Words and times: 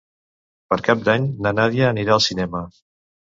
Per 0.73 0.77
Cap 0.87 1.03
d'Any 1.09 1.27
na 1.47 1.53
Nàdia 1.59 1.91
anirà 1.91 2.17
al 2.17 2.25
cinema. 2.31 2.63